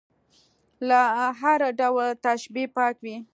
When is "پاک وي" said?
2.75-3.17